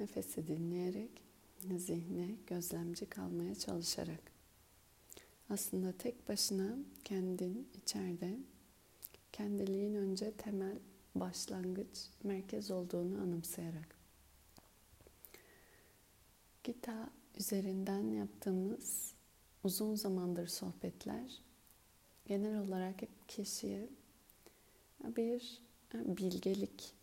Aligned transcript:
Nefesi 0.00 0.46
dinleyerek, 0.46 1.10
zihne 1.76 2.36
gözlemci 2.46 3.06
kalmaya 3.06 3.54
çalışarak. 3.54 4.32
Aslında 5.50 5.92
tek 5.92 6.28
başına 6.28 6.76
kendin 7.04 7.68
içeride 7.82 8.38
kendiliğin 9.32 9.94
önce 9.94 10.32
temel 10.32 10.78
başlangıç 11.14 12.08
merkez 12.22 12.70
olduğunu 12.70 13.20
anımsayarak. 13.20 13.96
Gita 16.64 17.10
üzerinden 17.38 18.10
yaptığımız 18.10 19.14
uzun 19.64 19.94
zamandır 19.94 20.46
sohbetler 20.46 21.42
genel 22.26 22.60
olarak 22.60 23.02
hep 23.02 23.28
kişiye 23.28 23.88
bir 25.04 25.62
bilgelik 25.94 26.99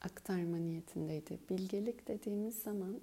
aktarma 0.00 0.56
niyetindeydi. 0.56 1.38
Bilgelik 1.50 2.08
dediğimiz 2.08 2.62
zaman 2.62 3.00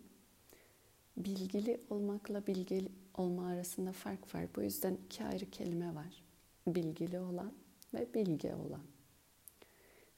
bilgili 1.18 1.82
olmakla 1.90 2.48
bilgili 2.48 2.90
olma 3.18 3.48
arasında 3.48 3.92
fark 3.92 4.36
var. 4.36 4.46
Bu 4.56 4.62
yüzden 4.62 4.98
iki 5.06 5.23
ayrı 5.23 5.50
kelime 5.50 5.96
var. 5.96 6.23
Bilgili 6.68 7.20
olan 7.20 7.54
ve 7.94 8.14
bilge 8.14 8.56
olan. 8.56 8.84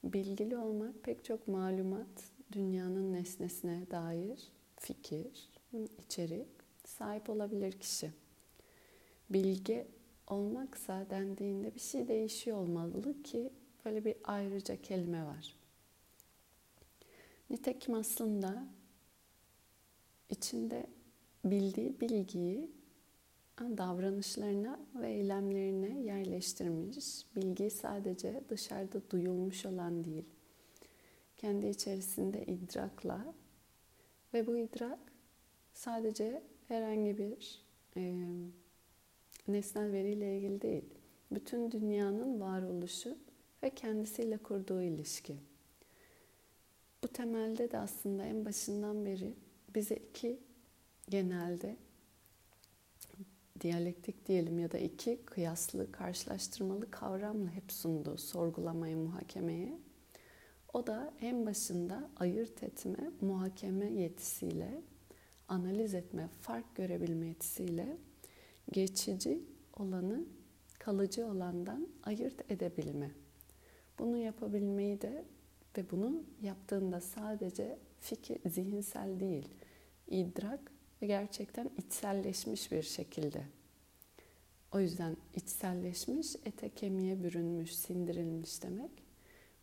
Bilgili 0.04 0.56
olmak 0.56 1.02
pek 1.02 1.24
çok 1.24 1.48
malumat, 1.48 2.32
dünyanın 2.52 3.12
nesnesine 3.12 3.90
dair 3.90 4.52
fikir, 4.76 5.50
içerik 5.98 6.48
sahip 6.84 7.30
olabilir 7.30 7.72
kişi. 7.72 8.12
Bilge 9.30 9.86
olmaksa 10.26 11.06
dendiğinde 11.10 11.74
bir 11.74 11.80
şey 11.80 12.08
değişiyor 12.08 12.56
olmalı 12.56 13.22
ki 13.22 13.50
böyle 13.84 14.04
bir 14.04 14.16
ayrıca 14.24 14.82
kelime 14.82 15.24
var. 15.24 15.59
Nitekim 17.50 17.94
aslında 17.94 18.64
içinde 20.30 20.86
bildiği 21.44 22.00
bilgiyi 22.00 22.70
davranışlarına 23.60 24.80
ve 24.94 25.12
eylemlerine 25.12 26.00
yerleştirmiş. 26.00 27.26
Bilgi 27.36 27.70
sadece 27.70 28.44
dışarıda 28.48 29.10
duyulmuş 29.10 29.66
olan 29.66 30.04
değil. 30.04 30.24
Kendi 31.36 31.66
içerisinde 31.66 32.46
idrakla 32.46 33.34
ve 34.34 34.46
bu 34.46 34.56
idrak 34.56 34.98
sadece 35.72 36.42
herhangi 36.68 37.18
bir 37.18 37.64
e, 37.96 38.26
nesnel 39.48 39.92
veriyle 39.92 40.36
ilgili 40.36 40.62
değil. 40.62 40.84
Bütün 41.30 41.70
dünyanın 41.70 42.40
varoluşu 42.40 43.18
ve 43.62 43.70
kendisiyle 43.70 44.38
kurduğu 44.38 44.82
ilişki. 44.82 45.49
Bu 47.04 47.08
temelde 47.08 47.70
de 47.70 47.78
aslında 47.78 48.24
en 48.24 48.44
başından 48.44 49.04
beri 49.04 49.34
bize 49.74 49.96
iki 49.96 50.40
genelde 51.08 51.76
diyalektik 53.60 54.26
diyelim 54.26 54.58
ya 54.58 54.72
da 54.72 54.78
iki 54.78 55.20
kıyaslı, 55.24 55.92
karşılaştırmalı 55.92 56.90
kavramla 56.90 57.50
hep 57.50 57.72
sundu 57.72 58.18
sorgulamaya, 58.18 58.96
muhakemeye. 58.96 59.78
O 60.72 60.86
da 60.86 61.14
en 61.20 61.46
başında 61.46 62.10
ayırt 62.16 62.62
etme, 62.62 63.10
muhakeme 63.20 63.92
yetisiyle, 63.92 64.82
analiz 65.48 65.94
etme, 65.94 66.28
fark 66.40 66.74
görebilme 66.74 67.26
yetisiyle 67.26 67.96
geçici 68.72 69.40
olanı 69.76 70.24
kalıcı 70.78 71.26
olandan 71.26 71.88
ayırt 72.02 72.52
edebilme. 72.52 73.10
Bunu 73.98 74.16
yapabilmeyi 74.16 75.00
de 75.00 75.24
ve 75.76 75.90
bunu 75.90 76.22
yaptığında 76.42 77.00
sadece 77.00 77.78
fikir, 78.00 78.50
zihinsel 78.50 79.20
değil, 79.20 79.48
idrak 80.08 80.60
ve 81.02 81.06
gerçekten 81.06 81.70
içselleşmiş 81.78 82.72
bir 82.72 82.82
şekilde. 82.82 83.42
O 84.72 84.80
yüzden 84.80 85.16
içselleşmiş, 85.34 86.36
ete 86.44 86.68
kemiğe 86.68 87.22
bürünmüş, 87.22 87.76
sindirilmiş 87.76 88.62
demek. 88.62 88.90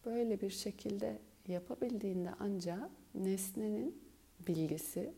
Böyle 0.06 0.42
bir 0.42 0.50
şekilde 0.50 1.20
yapabildiğinde 1.48 2.30
ancak 2.40 2.90
nesnenin 3.16 4.02
bilgisi, 4.48 5.14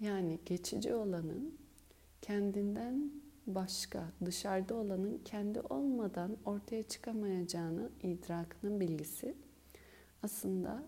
yani 0.00 0.38
geçici 0.46 0.94
olanın 0.94 1.58
kendinden 2.22 3.10
başka, 3.46 4.12
dışarıda 4.24 4.74
olanın 4.74 5.20
kendi 5.24 5.60
olmadan 5.60 6.36
ortaya 6.44 6.82
çıkamayacağını 6.82 7.90
idrakının 8.02 8.80
bilgisi 8.80 9.34
aslında 10.24 10.82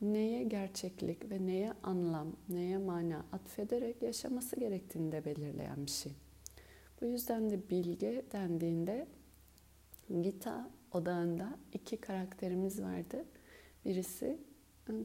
neye 0.00 0.42
gerçeklik 0.42 1.30
ve 1.30 1.46
neye 1.46 1.72
anlam, 1.82 2.36
neye 2.48 2.78
mana 2.78 3.26
atfederek 3.32 4.02
yaşaması 4.02 4.56
gerektiğini 4.56 5.12
de 5.12 5.24
belirleyen 5.24 5.86
bir 5.86 5.90
şey. 5.90 6.12
Bu 7.00 7.06
yüzden 7.06 7.50
de 7.50 7.70
bilge 7.70 8.24
dendiğinde 8.32 9.06
Gita 10.22 10.70
odağında 10.92 11.58
iki 11.72 11.96
karakterimiz 11.96 12.82
vardı. 12.82 13.24
Birisi 13.84 14.38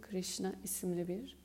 Krishna 0.01 0.53
isimli 0.63 1.07
bir 1.07 1.37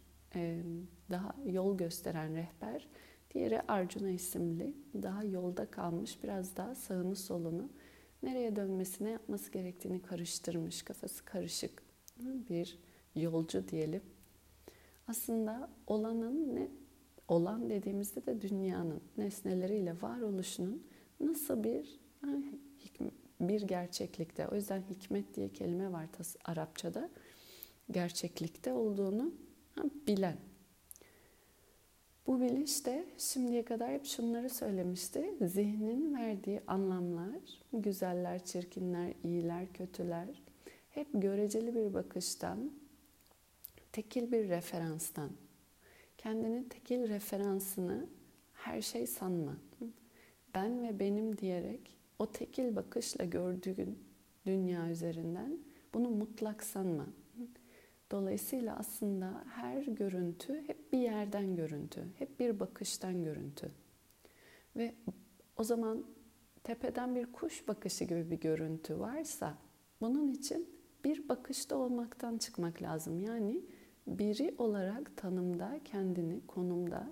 daha 1.11 1.35
yol 1.47 1.79
gösteren 1.79 2.37
rehber. 2.37 2.89
Diğeri 3.35 3.63
Arjuna 3.63 4.11
isimli 4.11 4.75
daha 5.03 5.25
yolda 5.25 5.71
kalmış 5.71 6.23
biraz 6.23 6.57
daha 6.57 6.75
sağını 6.75 7.17
solunu 7.17 7.71
nereye 8.23 8.57
dönmesine 8.57 9.11
yapması 9.11 9.53
gerektiğini 9.53 10.03
karıştırmış 10.03 10.83
kafası 10.83 11.25
karışık 11.25 11.86
bir 12.21 12.79
yolcu 13.15 13.69
diyelim. 13.69 14.03
Aslında 15.09 15.71
olanın 15.87 16.55
ne 16.55 16.69
olan 17.29 17.71
dediğimizde 17.71 18.27
de 18.27 18.41
dünyanın 18.41 19.01
nesneleriyle 19.19 19.95
varoluşunun 20.03 20.83
nasıl 21.21 21.65
bir 21.65 22.01
bir 23.41 23.63
gerçeklikte 23.63 24.49
o 24.49 24.55
yüzden 24.55 24.83
hikmet 24.91 25.35
diye 25.35 25.53
kelime 25.53 25.93
var 25.93 26.07
Arapçada 26.45 27.11
gerçeklikte 27.91 28.73
olduğunu 28.73 29.33
bilen. 30.07 30.37
Bu 32.27 32.41
biliş 32.41 32.87
de 32.87 33.07
şimdiye 33.19 33.65
kadar 33.65 33.91
hep 33.91 34.07
şunları 34.07 34.51
söylemişti. 34.51 35.35
Zihnin 35.41 36.15
verdiği 36.15 36.61
anlamlar, 36.67 37.63
güzeller, 37.73 38.45
çirkinler, 38.45 39.13
iyiler, 39.25 39.73
kötüler 39.73 40.43
hep 40.97 41.09
göreceli 41.13 41.75
bir 41.75 41.95
bakıştan 41.95 42.73
tekil 43.93 44.33
bir 44.33 44.49
referanstan. 44.49 45.31
Kendinin 46.19 46.65
tekil 46.65 47.09
referansını 47.09 48.07
her 48.53 48.81
şey 48.83 49.07
sanma. 49.07 49.57
Ben 50.55 50.83
ve 50.83 51.01
benim 51.01 51.39
diyerek 51.39 51.97
o 52.19 52.33
tekil 52.33 52.77
bakışla 52.77 53.25
gördüğün 53.25 53.99
dünya 54.47 54.91
üzerinden 54.91 55.59
bunu 55.95 56.11
mutlak 56.11 56.63
sanma. 56.63 57.07
Dolayısıyla 58.11 58.77
aslında 58.79 59.45
her 59.49 59.83
görüntü 59.83 60.63
hep 60.67 60.93
bir 60.93 60.99
yerden 60.99 61.57
görüntü, 61.57 62.05
hep 62.19 62.41
bir 62.41 62.61
bakıştan 62.61 63.25
görüntü. 63.25 63.71
Ve 64.77 64.95
o 65.57 65.65
zaman 65.65 66.07
tepeden 66.65 67.15
bir 67.15 67.33
kuş 67.33 67.69
bakışı 67.69 68.05
gibi 68.05 68.31
bir 68.31 68.41
görüntü 68.41 68.99
varsa 68.99 69.59
bunun 70.01 70.29
için 70.29 70.76
bir 71.05 71.29
bakışta 71.29 71.77
olmaktan 71.77 72.39
çıkmak 72.39 72.83
lazım. 72.83 73.21
Yani 73.21 73.61
biri 74.07 74.55
olarak 74.59 75.17
tanımda 75.17 75.81
kendini 75.85 76.47
konumda 76.47 77.07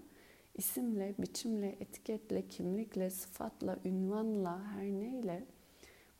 isimle, 0.55 1.15
biçimle, 1.19 1.77
etiketle, 1.81 2.49
kimlikle, 2.49 3.11
sıfatla, 3.11 3.79
ünvanla, 3.85 4.65
her 4.65 4.87
neyle 4.87 5.47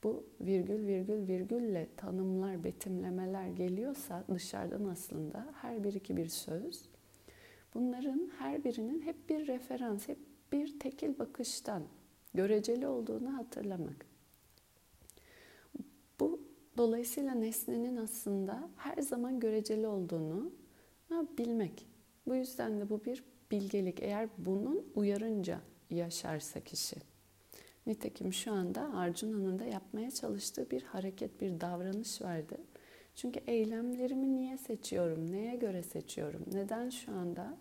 bu 0.03 0.23
virgül 0.41 0.87
virgül 0.87 1.27
virgülle 1.27 1.87
tanımlar, 1.97 2.63
betimlemeler 2.63 3.47
geliyorsa 3.47 4.23
dışarıdan 4.33 4.85
aslında 4.85 5.53
her 5.61 5.83
bir 5.83 5.93
iki 5.93 6.17
bir 6.17 6.27
söz. 6.27 6.89
Bunların 7.73 8.31
her 8.37 8.63
birinin 8.63 9.01
hep 9.01 9.29
bir 9.29 9.47
referans, 9.47 10.07
hep 10.07 10.17
bir 10.51 10.79
tekil 10.79 11.19
bakıştan 11.19 11.83
göreceli 12.33 12.87
olduğunu 12.87 13.37
hatırlamak. 13.37 14.14
Dolayısıyla 16.77 17.33
nesnenin 17.33 17.95
aslında 17.95 18.69
her 18.77 19.01
zaman 19.01 19.39
göreceli 19.39 19.87
olduğunu 19.87 20.51
bilmek. 21.37 21.87
Bu 22.27 22.35
yüzden 22.35 22.79
de 22.79 22.89
bu 22.89 23.05
bir 23.05 23.23
bilgelik. 23.51 24.03
Eğer 24.03 24.29
bunun 24.37 24.91
uyarınca 24.95 25.59
yaşarsa 25.89 26.59
kişi. 26.59 26.95
Nitekim 27.87 28.33
şu 28.33 28.51
anda 28.51 28.93
Arjuna'nın 28.93 29.59
da 29.59 29.65
yapmaya 29.65 30.11
çalıştığı 30.11 30.71
bir 30.71 30.83
hareket, 30.83 31.41
bir 31.41 31.61
davranış 31.61 32.21
vardı. 32.21 32.57
Çünkü 33.15 33.39
eylemlerimi 33.47 34.35
niye 34.35 34.57
seçiyorum, 34.57 35.31
neye 35.31 35.55
göre 35.55 35.83
seçiyorum, 35.83 36.45
neden 36.53 36.89
şu 36.89 37.11
anda 37.11 37.57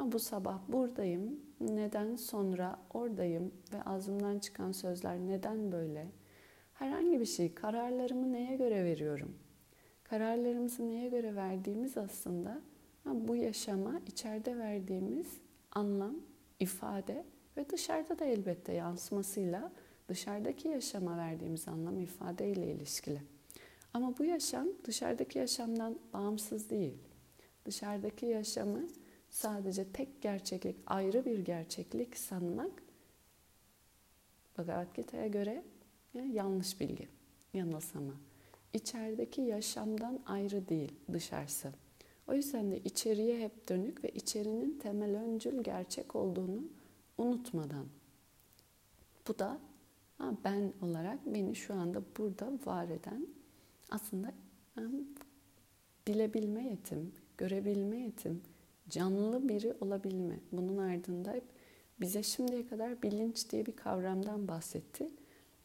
bu 0.00 0.18
sabah 0.18 0.58
buradayım, 0.68 1.40
neden 1.60 2.16
sonra 2.16 2.80
oradayım 2.94 3.52
ve 3.72 3.82
ağzımdan 3.82 4.38
çıkan 4.38 4.72
sözler 4.72 5.18
neden 5.18 5.72
böyle? 5.72 6.06
Herhangi 6.84 7.20
bir 7.20 7.26
şey, 7.26 7.54
kararlarımı 7.54 8.32
neye 8.32 8.56
göre 8.56 8.84
veriyorum? 8.84 9.38
Kararlarımızı 10.02 10.88
neye 10.88 11.08
göre 11.08 11.36
verdiğimiz 11.36 11.98
aslında 11.98 12.60
bu 13.04 13.36
yaşama 13.36 14.00
içeride 14.06 14.58
verdiğimiz 14.58 15.26
anlam, 15.72 16.16
ifade 16.60 17.24
ve 17.56 17.70
dışarıda 17.70 18.18
da 18.18 18.24
elbette 18.24 18.72
yansımasıyla 18.72 19.72
dışarıdaki 20.08 20.68
yaşama 20.68 21.18
verdiğimiz 21.18 21.68
anlam 21.68 22.00
ifade 22.00 22.50
ile 22.50 22.72
ilişkili. 22.72 23.22
Ama 23.94 24.18
bu 24.18 24.24
yaşam 24.24 24.68
dışarıdaki 24.84 25.38
yaşamdan 25.38 25.98
bağımsız 26.12 26.70
değil. 26.70 26.98
Dışarıdaki 27.64 28.26
yaşamı 28.26 28.88
sadece 29.30 29.92
tek 29.92 30.22
gerçeklik, 30.22 30.76
ayrı 30.86 31.24
bir 31.24 31.38
gerçeklik 31.38 32.16
sanmak 32.16 32.82
Bhagavad 34.58 34.94
Gita'ya 34.94 35.26
göre 35.26 35.62
yanlış 36.22 36.80
bilgi, 36.80 37.08
yanılsama. 37.54 38.12
İçerideki 38.72 39.40
yaşamdan 39.40 40.20
ayrı 40.26 40.68
değil 40.68 40.92
dışarısı. 41.12 41.72
O 42.28 42.34
yüzden 42.34 42.70
de 42.70 42.78
içeriye 42.78 43.44
hep 43.44 43.68
dönük 43.68 44.04
ve 44.04 44.08
içerinin 44.08 44.78
temel 44.78 45.16
öncül 45.16 45.62
gerçek 45.62 46.16
olduğunu 46.16 46.62
unutmadan. 47.18 47.86
Bu 49.28 49.38
da 49.38 49.58
ben 50.44 50.72
olarak 50.82 51.26
beni 51.26 51.56
şu 51.56 51.74
anda 51.74 52.02
burada 52.18 52.52
var 52.66 52.88
eden 52.88 53.26
aslında 53.90 54.32
bilebilme 56.06 56.68
yetim, 56.68 57.12
görebilme 57.38 57.98
yetim, 57.98 58.42
canlı 58.88 59.48
biri 59.48 59.74
olabilme. 59.80 60.40
Bunun 60.52 60.78
ardında 60.78 61.32
hep 61.32 61.44
bize 62.00 62.22
şimdiye 62.22 62.66
kadar 62.66 63.02
bilinç 63.02 63.50
diye 63.50 63.66
bir 63.66 63.76
kavramdan 63.76 64.48
bahsetti. 64.48 65.10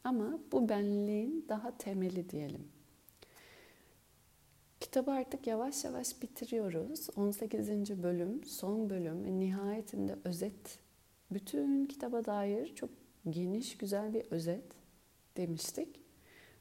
Ama 0.04 0.38
bu 0.52 0.68
benliğin 0.68 1.46
daha 1.48 1.78
temeli 1.78 2.30
diyelim. 2.30 2.68
Kitabı 4.80 5.10
artık 5.10 5.46
yavaş 5.46 5.84
yavaş 5.84 6.22
bitiriyoruz. 6.22 7.08
18. 7.16 8.02
bölüm, 8.02 8.44
son 8.44 8.90
bölüm 8.90 9.24
ve 9.24 9.40
nihayetinde 9.40 10.16
özet. 10.24 10.78
Bütün 11.30 11.84
kitaba 11.86 12.24
dair 12.24 12.74
çok 12.74 12.90
geniş, 13.30 13.76
güzel 13.76 14.14
bir 14.14 14.24
özet 14.30 14.64
demiştik. 15.36 16.00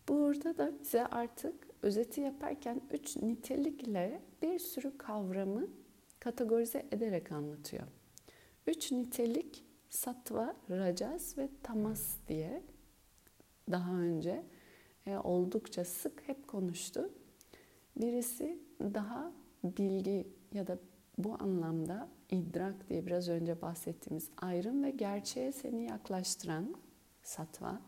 Burada 0.08 0.58
da 0.58 0.74
bize 0.82 1.06
artık 1.06 1.68
özeti 1.82 2.22
yaparken 2.22 2.82
üç 2.92 3.18
nitelikle 3.18 4.22
bir 4.42 4.60
sürü 4.60 4.98
kavramı 4.98 5.68
kategorize 6.20 6.86
ederek 6.92 7.32
anlatıyor. 7.32 7.84
Üç 8.68 8.92
nitelik 8.92 9.64
satva, 9.90 10.56
rajas 10.70 11.38
ve 11.38 11.50
tamas 11.64 12.16
diye 12.28 12.64
daha 13.72 13.92
önce 13.92 14.44
e, 15.06 15.18
oldukça 15.18 15.86
sık 15.86 16.28
hep 16.28 16.48
konuştu. 16.48 17.10
Birisi 17.96 18.60
daha 18.82 19.32
bilgi 19.64 20.28
ya 20.54 20.68
da 20.68 20.78
bu 21.18 21.38
anlamda 21.40 22.08
idrak 22.32 22.90
diye 22.90 23.06
biraz 23.06 23.30
önce 23.30 23.62
bahsettiğimiz 23.62 24.30
ayrım 24.38 24.84
ve 24.84 24.92
gerçeğe 24.92 25.52
seni 25.52 25.84
yaklaştıran 25.84 26.76
satva. 27.24 27.82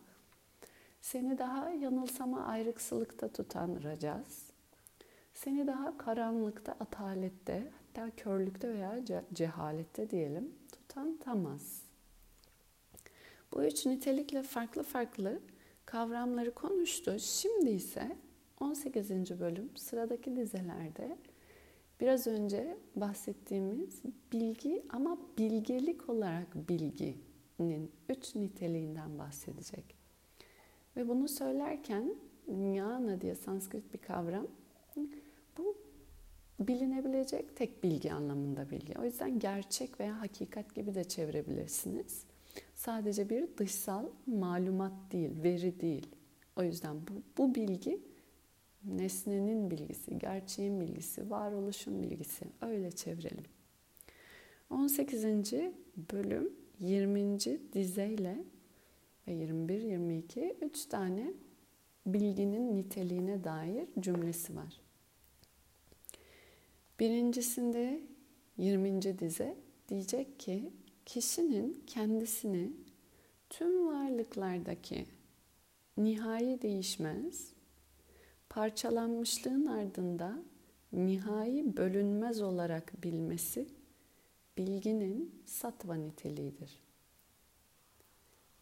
Seni 1.02 1.38
daha 1.38 1.70
yanılsama 1.70 2.46
ayrıksılıkta 2.46 3.28
tutan 3.28 3.84
rajas. 3.84 4.52
Seni 5.34 5.68
daha 5.68 5.98
karanlıkta, 5.98 6.72
atalette, 6.80 7.72
hatta 7.72 8.12
körlükte 8.16 8.74
veya 8.74 9.00
cehalette 9.34 10.10
diyelim 10.10 10.56
tutan 10.72 11.18
tamas. 11.18 11.82
Bu 13.54 13.64
üç 13.64 13.86
nitelikle 13.86 14.44
farklı 14.44 14.84
farklı 14.84 15.40
kavramları 15.92 16.54
konuştu. 16.54 17.20
Şimdi 17.20 17.70
ise 17.70 18.18
18. 18.60 19.40
bölüm 19.40 19.70
sıradaki 19.76 20.36
dizelerde 20.36 21.18
biraz 22.00 22.28
önce 22.28 22.78
bahsettiğimiz 22.96 24.02
bilgi 24.34 24.84
ama 24.90 25.18
bilgelik 25.38 26.10
olarak 26.10 26.70
bilginin 26.70 27.92
üç 28.10 28.36
niteliğinden 28.36 29.20
bahsedecek. 29.20 29.96
Ve 30.96 31.08
bunu 31.08 31.28
söylerken 31.28 32.16
jnana 32.48 33.22
diye 33.22 33.36
Sanskrit 33.36 33.94
bir 33.94 34.00
kavram. 34.00 34.48
Bu 35.58 35.78
bilinebilecek 36.60 37.56
tek 37.56 37.84
bilgi 37.84 38.14
anlamında 38.14 38.70
bilgi. 38.70 38.94
O 39.00 39.04
yüzden 39.04 39.40
gerçek 39.40 40.00
veya 40.00 40.22
hakikat 40.22 40.76
gibi 40.76 40.96
de 40.96 41.04
çevirebilirsiniz. 41.04 42.31
Sadece 42.76 43.30
bir 43.30 43.58
dışsal 43.58 44.06
malumat 44.26 44.94
değil, 45.12 45.44
veri 45.44 45.80
değil. 45.80 46.08
O 46.56 46.64
yüzden 46.64 46.96
bu, 46.96 47.14
bu 47.38 47.56
bilgi 47.56 48.02
nesnenin 48.84 49.72
bilgisi, 49.72 50.20
gerçeğin 50.20 50.82
bilgisi, 50.82 51.30
varoluşun 51.30 52.04
bilgisi. 52.04 52.46
Öyle 52.62 52.92
çevirelim. 52.92 53.46
18. 54.70 55.26
bölüm 56.14 56.54
20. 56.80 57.40
dizeyle 57.74 58.44
ve 59.28 59.34
21, 59.34 59.82
22 59.82 60.56
üç 60.62 60.86
tane 60.86 61.34
bilginin 62.06 62.76
niteliğine 62.76 63.44
dair 63.44 63.88
cümlesi 64.00 64.56
var. 64.56 64.82
Birincisinde 67.00 68.02
20. 68.58 69.20
dize 69.20 69.58
diyecek 69.90 70.40
ki 70.40 70.72
kişinin 71.12 71.84
kendisini 71.88 72.72
tüm 73.50 73.88
varlıklardaki 73.88 75.06
nihai 75.98 76.62
değişmez, 76.62 77.54
parçalanmışlığın 78.50 79.66
ardında 79.66 80.44
nihai 80.94 81.78
bölünmez 81.78 82.42
olarak 82.42 83.04
bilmesi 83.04 83.68
bilginin 84.58 85.42
satva 85.46 85.96
niteliğidir. 85.96 86.82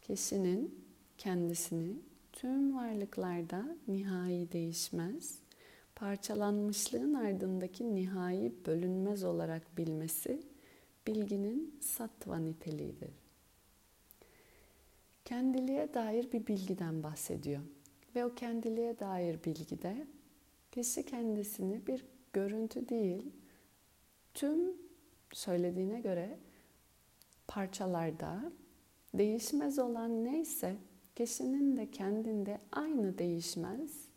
Kişinin 0.02 0.86
kendisini 1.18 1.96
tüm 2.34 2.76
varlıklarda 2.76 3.78
nihai 3.88 4.52
değişmez, 4.52 5.40
parçalanmışlığın 5.96 7.14
ardındaki 7.14 7.96
nihai 7.96 8.54
bölünmez 8.66 9.24
olarak 9.24 9.78
bilmesi 9.78 10.44
bilginin 11.10 11.80
sattva 11.82 12.38
niteliğidir. 12.38 13.12
Kendiliğe 15.26 15.94
dair 15.94 16.32
bir 16.32 16.48
bilgiden 16.48 17.04
bahsediyor. 17.04 17.62
Ve 18.16 18.26
o 18.26 18.36
kendiliğe 18.36 19.00
dair 19.00 19.44
bilgide 19.44 20.08
kişi 20.72 21.06
kendisini 21.06 21.88
bir 21.88 22.06
görüntü 22.34 22.90
değil, 22.90 23.32
tüm 24.34 24.60
söylediğine 25.32 26.02
göre 26.02 26.38
parçalarda 27.48 28.52
değişmez 29.14 29.80
olan 29.80 30.24
neyse 30.24 30.76
kişinin 31.16 31.78
de 31.78 31.92
kendinde 31.92 32.60
aynı 32.72 33.18
değişmez 33.18 34.08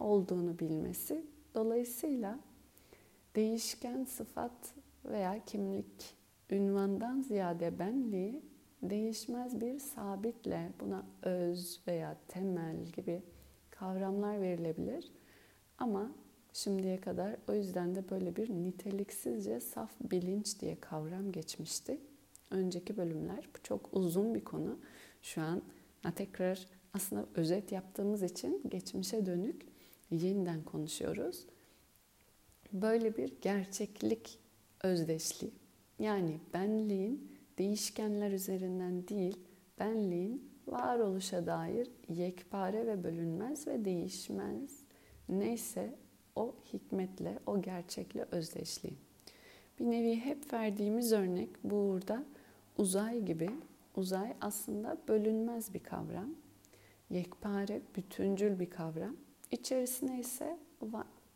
olduğunu 0.00 0.58
bilmesi. 0.58 1.26
Dolayısıyla 1.54 2.38
değişken 3.36 4.04
sıfat 4.04 4.74
veya 5.04 5.44
kimlik, 5.44 6.17
ünvandan 6.50 7.20
ziyade 7.20 7.78
benliği 7.78 8.42
değişmez 8.82 9.60
bir 9.60 9.78
sabitle 9.78 10.72
buna 10.80 11.06
öz 11.22 11.80
veya 11.86 12.16
temel 12.28 12.84
gibi 12.84 13.22
kavramlar 13.70 14.40
verilebilir. 14.40 15.12
Ama 15.78 16.10
şimdiye 16.52 17.00
kadar 17.00 17.36
o 17.48 17.54
yüzden 17.54 17.94
de 17.94 18.10
böyle 18.10 18.36
bir 18.36 18.50
niteliksizce 18.50 19.60
saf 19.60 19.90
bilinç 20.00 20.60
diye 20.60 20.80
kavram 20.80 21.32
geçmişti. 21.32 22.00
Önceki 22.50 22.96
bölümler 22.96 23.48
bu 23.56 23.62
çok 23.62 23.88
uzun 23.92 24.34
bir 24.34 24.44
konu. 24.44 24.78
Şu 25.22 25.42
an 25.42 25.62
tekrar 26.14 26.66
aslında 26.94 27.26
özet 27.34 27.72
yaptığımız 27.72 28.22
için 28.22 28.62
geçmişe 28.68 29.26
dönük 29.26 29.66
yeniden 30.10 30.62
konuşuyoruz. 30.62 31.46
Böyle 32.72 33.16
bir 33.16 33.32
gerçeklik 33.40 34.38
özdeşliği. 34.82 35.67
Yani 35.98 36.40
benliğin 36.54 37.32
değişkenler 37.58 38.30
üzerinden 38.30 39.08
değil, 39.08 39.36
benliğin 39.78 40.50
varoluşa 40.66 41.46
dair 41.46 41.90
yekpare 42.08 42.86
ve 42.86 43.04
bölünmez 43.04 43.66
ve 43.66 43.84
değişmez 43.84 44.82
neyse 45.28 45.94
o 46.36 46.54
hikmetle, 46.72 47.38
o 47.46 47.62
gerçekle 47.62 48.26
özdeşliği. 48.30 48.94
Bir 49.80 49.84
nevi 49.84 50.16
hep 50.16 50.52
verdiğimiz 50.52 51.12
örnek 51.12 51.48
burada 51.64 52.24
uzay 52.78 53.22
gibi. 53.22 53.50
Uzay 53.96 54.34
aslında 54.40 54.98
bölünmez 55.08 55.74
bir 55.74 55.82
kavram. 55.82 56.34
Yekpare, 57.10 57.80
bütüncül 57.96 58.58
bir 58.58 58.70
kavram. 58.70 59.16
İçerisine 59.50 60.20
ise 60.20 60.58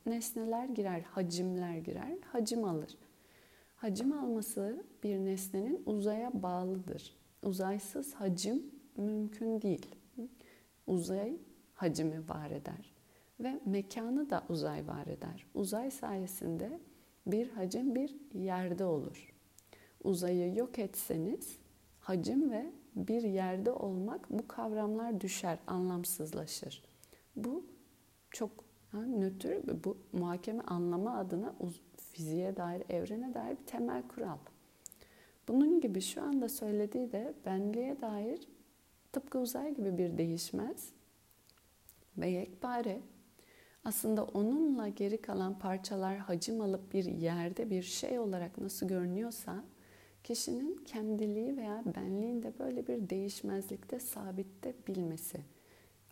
nesneler 0.07 0.65
girer, 0.65 1.01
hacimler 1.01 1.77
girer, 1.77 2.17
hacim 2.33 2.65
alır. 2.65 2.97
Hacim 3.83 4.13
alması 4.13 4.85
bir 5.03 5.19
nesnenin 5.19 5.83
uzaya 5.87 6.43
bağlıdır. 6.43 7.17
Uzaysız 7.43 8.15
hacim 8.15 8.63
mümkün 8.97 9.63
değil. 9.63 9.95
Uzay 10.87 11.37
hacimi 11.75 12.29
var 12.29 12.51
eder 12.51 12.95
ve 13.41 13.61
mekanı 13.67 14.31
da 14.31 14.45
uzay 14.49 14.89
var 14.89 15.07
eder. 15.07 15.47
Uzay 15.55 15.91
sayesinde 15.91 16.81
Bir 17.27 17.51
hacim 17.51 17.95
bir 17.95 18.17
yerde 18.35 18.85
olur. 18.85 19.35
Uzayı 20.05 20.55
yok 20.55 20.79
etseniz 20.79 21.59
hacim 22.01 22.51
ve 22.51 22.73
bir 22.97 23.23
yerde 23.23 23.71
olmak 23.71 24.31
bu 24.31 24.49
kavramlar 24.49 25.21
düşer, 25.21 25.59
anlamsızlaşır. 25.67 26.85
Bu 27.37 27.67
çok 28.31 28.51
ha, 28.93 29.01
nötr, 29.03 29.85
bu 29.85 29.99
muhakeme 30.13 30.63
anlamı 30.63 31.19
adına 31.19 31.55
fiziğe 32.13 32.57
dair, 32.57 32.83
evrene 32.89 33.35
dair 33.35 33.57
bir 33.57 33.67
temel 33.67 34.03
kural. 34.09 34.39
Bunun 35.49 35.81
gibi 35.81 36.01
şu 36.01 36.23
anda 36.23 36.49
söylediği 36.49 37.13
de 37.13 37.35
benliğe 37.47 38.01
dair 38.01 38.49
tıpkı 39.13 39.39
uzay 39.39 39.75
gibi 39.75 39.99
bir 39.99 40.19
değişmez 40.19 40.93
ve 42.19 42.29
yekpare 42.29 43.01
aslında 43.85 44.25
onunla 44.25 44.89
geri 44.89 45.23
kalan 45.23 45.59
parçalar 45.59 46.17
hacim 46.17 46.61
alıp 46.61 46.93
bir 46.93 47.05
yerde 47.05 47.71
bir 47.71 47.83
şey 47.83 48.19
olarak 48.19 48.59
nasıl 48.59 48.89
görünüyorsa 48.89 49.65
kişinin 50.25 50.77
kendiliği 50.85 51.57
veya 51.57 51.83
benliğinde 51.97 52.53
böyle 52.59 52.87
bir 52.87 53.11
değişmezlikte 53.11 54.01
sabitte 54.01 54.75
bilmesi. 54.89 55.41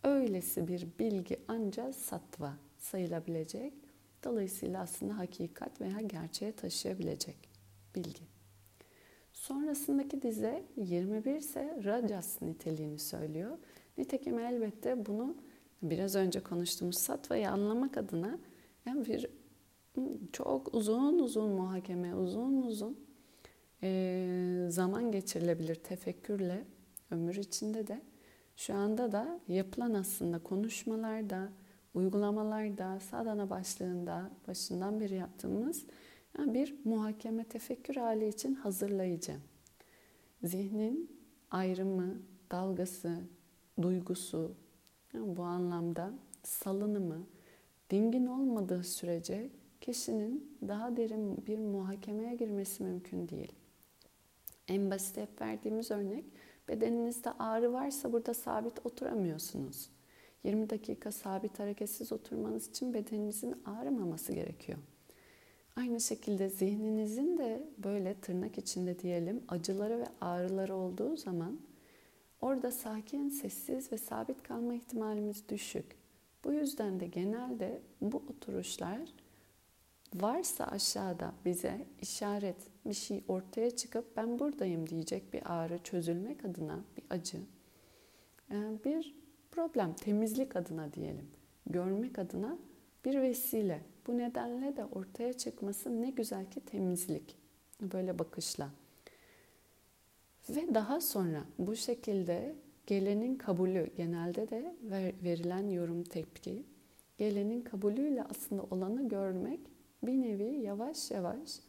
Öylesi 0.03 0.67
bir 0.67 0.87
bilgi 0.99 1.39
ancak 1.47 1.95
satva 1.95 2.53
sayılabilecek. 2.77 3.73
Dolayısıyla 4.23 4.81
aslında 4.81 5.17
hakikat 5.17 5.81
veya 5.81 6.01
gerçeğe 6.01 6.51
taşıyabilecek 6.51 7.49
bilgi. 7.95 8.23
Sonrasındaki 9.33 10.21
dize 10.21 10.63
21 10.75 11.35
ise 11.35 11.81
rajas 11.83 12.41
niteliğini 12.41 12.99
söylüyor. 12.99 13.57
Nitekim 13.97 14.39
elbette 14.39 15.05
bunu 15.05 15.35
biraz 15.81 16.15
önce 16.15 16.39
konuştuğumuz 16.39 16.97
satvayı 16.97 17.49
anlamak 17.49 17.97
adına 17.97 18.39
yani 18.85 19.05
bir 19.05 19.27
çok 20.33 20.73
uzun 20.73 21.19
uzun 21.19 21.49
muhakeme, 21.49 22.15
uzun 22.15 22.61
uzun 22.61 22.99
e, 23.83 24.65
zaman 24.69 25.11
geçirilebilir 25.11 25.75
tefekkürle 25.75 26.65
ömür 27.11 27.35
içinde 27.35 27.87
de. 27.87 28.01
Şu 28.55 28.73
anda 28.73 29.11
da 29.11 29.39
yapılan 29.47 29.93
aslında 29.93 30.39
konuşmalarda, 30.39 31.49
uygulamalarda, 31.93 32.99
sadana 32.99 33.49
başlığında 33.49 34.31
başından 34.47 34.99
beri 34.99 35.15
yaptığımız 35.15 35.85
yani 36.37 36.53
bir 36.53 36.75
muhakeme 36.85 37.43
tefekkür 37.43 37.95
hali 37.95 38.27
için 38.27 38.53
hazırlayıcı. 38.55 39.35
Zihnin 40.43 41.21
ayrımı, 41.51 42.21
dalgası, 42.51 43.17
duygusu 43.81 44.55
yani 45.13 45.37
bu 45.37 45.43
anlamda 45.43 46.13
salınımı 46.43 47.27
dingin 47.89 48.25
olmadığı 48.25 48.83
sürece 48.83 49.49
kişinin 49.81 50.57
daha 50.67 50.97
derin 50.97 51.47
bir 51.47 51.59
muhakemeye 51.59 52.35
girmesi 52.35 52.83
mümkün 52.83 53.29
değil. 53.29 53.51
En 54.67 54.91
basit 54.91 55.17
hep 55.17 55.41
verdiğimiz 55.41 55.91
örnek 55.91 56.25
bedeninizde 56.67 57.31
ağrı 57.31 57.73
varsa 57.73 58.13
burada 58.13 58.33
sabit 58.33 58.85
oturamıyorsunuz. 58.85 59.89
20 60.43 60.69
dakika 60.69 61.11
sabit 61.11 61.59
hareketsiz 61.59 62.11
oturmanız 62.11 62.69
için 62.69 62.93
bedeninizin 62.93 63.55
ağrımaması 63.65 64.33
gerekiyor. 64.33 64.77
Aynı 65.75 66.01
şekilde 66.01 66.49
zihninizin 66.49 67.37
de 67.37 67.67
böyle 67.77 68.13
tırnak 68.21 68.57
içinde 68.57 68.99
diyelim 68.99 69.43
acıları 69.47 69.99
ve 69.99 70.05
ağrıları 70.21 70.75
olduğu 70.75 71.17
zaman 71.17 71.59
orada 72.41 72.71
sakin, 72.71 73.29
sessiz 73.29 73.91
ve 73.91 73.97
sabit 73.97 74.43
kalma 74.43 74.73
ihtimalimiz 74.73 75.49
düşük. 75.49 75.85
Bu 76.43 76.53
yüzden 76.53 76.99
de 76.99 77.07
genelde 77.07 77.81
bu 78.01 78.17
oturuşlar 78.17 78.99
varsa 80.13 80.65
aşağıda 80.65 81.33
bize 81.45 81.85
işaret 82.01 82.57
bir 82.85 82.93
şey 82.93 83.23
ortaya 83.27 83.71
çıkıp 83.71 84.17
ben 84.17 84.39
buradayım 84.39 84.89
diyecek 84.89 85.33
bir 85.33 85.53
ağrı 85.53 85.77
çözülmek 85.83 86.45
adına 86.45 86.79
bir 86.97 87.03
acı 87.09 87.37
bir 88.85 89.20
problem. 89.51 89.93
Temizlik 89.93 90.55
adına 90.55 90.93
diyelim. 90.93 91.27
Görmek 91.69 92.19
adına 92.19 92.57
bir 93.05 93.21
vesile. 93.21 93.81
Bu 94.07 94.17
nedenle 94.17 94.77
de 94.77 94.85
ortaya 94.85 95.33
çıkması 95.33 96.01
ne 96.01 96.09
güzel 96.09 96.45
ki 96.45 96.59
temizlik. 96.59 97.35
Böyle 97.81 98.19
bakışla. 98.19 98.69
Ve 100.49 100.73
daha 100.73 101.01
sonra 101.01 101.43
bu 101.59 101.75
şekilde 101.75 102.55
gelenin 102.87 103.35
kabulü 103.35 103.91
genelde 103.97 104.49
de 104.49 104.75
verilen 105.23 105.67
yorum 105.67 106.03
tepki 106.03 106.63
gelenin 107.17 107.61
kabulüyle 107.61 108.23
aslında 108.23 108.63
olanı 108.71 109.09
görmek 109.09 109.59
bir 110.03 110.13
nevi 110.13 110.61
yavaş 110.61 111.11
yavaş 111.11 111.59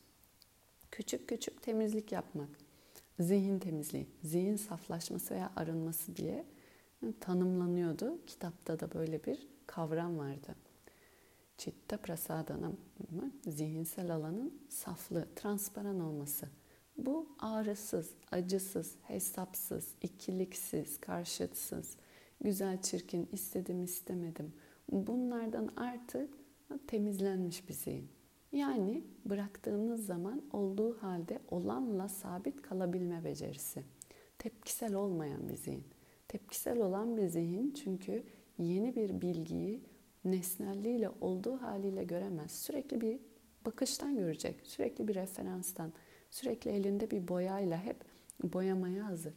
küçük 0.91 1.29
küçük 1.29 1.63
temizlik 1.63 2.13
yapmak. 2.13 2.49
Zihin 3.21 3.59
temizliği, 3.59 4.07
zihin 4.23 4.57
saflaşması 4.57 5.35
veya 5.35 5.53
arınması 5.57 6.17
diye 6.17 6.45
tanımlanıyordu. 7.21 8.19
Kitapta 8.27 8.81
da 8.81 8.93
böyle 8.93 9.25
bir 9.25 9.49
kavram 9.67 10.19
vardı. 10.19 10.55
Chitta 11.59 11.97
prasadana, 11.97 12.73
zihinsel 13.47 14.15
alanın 14.15 14.61
saflığı, 14.69 15.29
transparan 15.37 16.01
olması. 16.01 16.49
Bu 16.97 17.29
ağrısız, 17.39 18.11
acısız, 18.31 18.95
hesapsız, 19.03 19.95
ikiliksiz, 20.03 21.01
karşıtsız, 21.01 21.97
güzel 22.41 22.83
çirkin, 22.83 23.29
istedim 23.33 23.85
istemedim. 23.85 24.53
Bunlardan 24.93 25.69
artık 25.77 26.35
temizlenmiş 26.87 27.69
bir 27.69 27.75
zihin. 27.75 28.09
Yani 28.53 29.05
bıraktığınız 29.25 30.07
zaman 30.07 30.43
olduğu 30.53 31.03
halde 31.03 31.39
olanla 31.51 32.09
sabit 32.09 32.63
kalabilme 32.63 33.25
becerisi. 33.25 33.85
Tepkisel 34.39 34.95
olmayan 34.95 35.49
bir 35.49 35.57
zihin. 35.57 35.85
Tepkisel 36.33 36.81
olan 36.81 37.17
bir 37.17 37.27
zihin 37.27 37.71
çünkü 37.71 38.25
yeni 38.59 38.97
bir 38.97 39.21
bilgiyi 39.21 39.83
nesnelliğiyle 40.25 41.11
olduğu 41.21 41.57
haliyle 41.63 42.05
göremez. 42.05 42.51
Sürekli 42.51 43.01
bir 43.01 43.21
bakıştan 43.67 44.17
görecek, 44.17 44.61
sürekli 44.65 45.09
bir 45.09 45.15
referanstan, 45.15 45.93
sürekli 46.31 46.71
elinde 46.71 47.11
bir 47.11 47.29
boyayla 47.29 47.85
hep 47.85 47.97
boyamaya 48.43 49.07
hazır. 49.07 49.35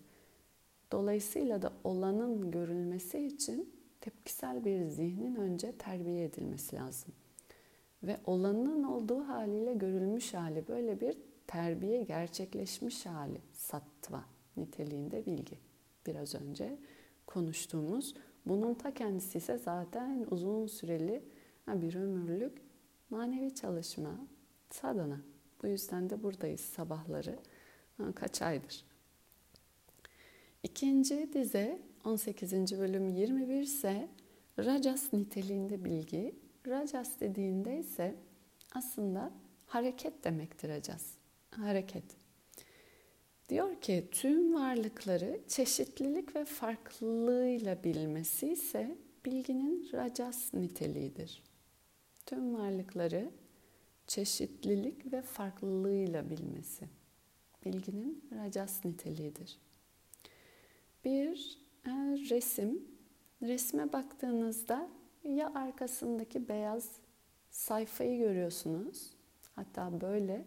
Dolayısıyla 0.92 1.62
da 1.62 1.74
olanın 1.84 2.52
görülmesi 2.52 3.20
için 3.20 3.74
tepkisel 4.02 4.66
bir 4.66 4.86
zihnin 4.86 5.36
önce 5.36 5.72
terbiye 5.72 6.24
edilmesi 6.24 6.76
lazım 6.76 7.14
ve 8.04 8.18
olanın 8.26 8.84
olduğu 8.84 9.28
haliyle 9.28 9.74
görülmüş 9.74 10.34
hali 10.34 10.68
böyle 10.68 11.02
bir 11.02 11.18
terbiye 11.48 12.04
gerçekleşmiş 12.04 13.06
hali 13.06 13.42
sattva 13.54 14.26
niteliğinde 14.58 15.26
bilgi. 15.26 15.65
Biraz 16.06 16.36
önce 16.36 16.78
konuştuğumuz 17.28 18.14
bunun 18.46 18.74
ta 18.74 18.94
kendisi 18.94 19.38
ise 19.38 19.58
zaten 19.58 20.28
uzun 20.32 20.68
süreli 20.68 21.24
bir 21.68 21.96
ömürlük 21.96 22.62
manevi 23.10 23.56
çalışma, 23.56 24.28
sadana. 24.70 25.22
Bu 25.64 25.68
yüzden 25.68 26.10
de 26.10 26.24
buradayız 26.24 26.62
sabahları 26.62 27.40
kaç 28.16 28.42
aydır. 28.42 28.86
İkinci 30.64 31.34
dize 31.34 31.82
18. 32.06 32.54
bölüm 32.80 33.10
21 33.10 33.62
ise 33.62 34.10
Rajas 34.60 35.14
niteliğinde 35.14 35.86
bilgi 35.86 36.36
Rajas 36.68 37.20
dediğinde 37.20 37.80
ise 37.80 38.16
aslında 38.74 39.32
hareket 39.66 40.24
demektir 40.24 40.70
Rajas. 40.70 41.06
Hareket. 41.52 42.25
Diyor 43.50 43.82
ki 43.82 44.08
tüm 44.12 44.54
varlıkları 44.54 45.40
çeşitlilik 45.48 46.36
ve 46.36 46.46
farklılığıyla 46.46 47.84
bilmesi 47.84 48.48
ise 48.48 48.98
bilginin 49.26 49.90
rajas 49.94 50.54
niteliğidir. 50.54 51.44
Tüm 52.26 52.58
varlıkları 52.58 53.32
çeşitlilik 54.08 55.14
ve 55.14 55.22
farklılığıyla 55.22 56.30
bilmesi 56.30 56.86
bilginin 57.66 58.30
rajas 58.32 58.86
niteliğidir. 58.86 59.58
Bir 61.06 61.60
e, 61.86 61.92
resim, 62.30 62.88
resme 63.42 63.94
baktığınızda 63.94 64.90
ya 65.24 65.54
arkasındaki 65.56 66.50
beyaz 66.50 66.92
sayfayı 67.50 68.20
görüyorsunuz. 68.20 69.14
Hatta 69.56 70.02
böyle 70.02 70.46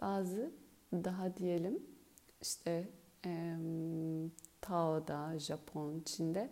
bazı 0.00 0.50
daha 0.92 1.36
diyelim 1.36 1.93
işte 2.44 2.88
e, 3.26 3.56
Tao'da, 4.60 5.38
Japon, 5.38 6.02
Çin'de 6.04 6.50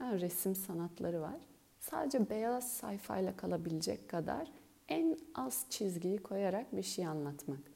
yani 0.00 0.20
resim 0.20 0.54
sanatları 0.54 1.20
var. 1.20 1.40
Sadece 1.80 2.30
beyaz 2.30 2.72
sayfayla 2.72 3.36
kalabilecek 3.36 4.08
kadar 4.08 4.52
en 4.88 5.18
az 5.34 5.66
çizgiyi 5.70 6.18
koyarak 6.18 6.76
bir 6.76 6.82
şey 6.82 7.06
anlatmak. 7.06 7.72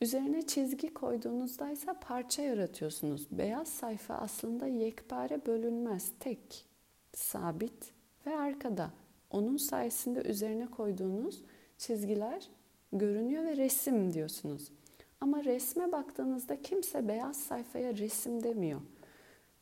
Üzerine 0.00 0.46
çizgi 0.46 0.94
koyduğunuzda 0.94 1.70
ise 1.70 1.94
parça 2.00 2.42
yaratıyorsunuz. 2.42 3.26
Beyaz 3.30 3.68
sayfa 3.68 4.14
aslında 4.14 4.66
yekpare 4.66 5.46
bölünmez, 5.46 6.12
tek 6.20 6.66
sabit 7.14 7.92
ve 8.26 8.36
arkada. 8.36 8.90
Onun 9.30 9.56
sayesinde 9.56 10.20
üzerine 10.20 10.66
koyduğunuz 10.66 11.42
çizgiler 11.78 12.48
görünüyor 12.92 13.44
ve 13.44 13.56
resim 13.56 14.14
diyorsunuz. 14.14 14.72
Ama 15.20 15.44
resme 15.44 15.92
baktığınızda 15.92 16.62
kimse 16.62 17.08
beyaz 17.08 17.36
sayfaya 17.36 17.96
resim 17.96 18.42
demiyor. 18.42 18.80